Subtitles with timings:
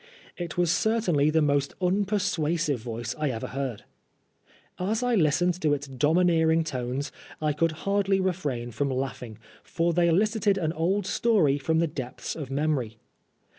[0.35, 3.83] It was certainly the most unpersuasive voice I ever heard.
[4.79, 10.07] As I listened to its domineering tones I could hardly refrain from laughing, for they
[10.07, 12.97] elicited an old story from the depths of memory.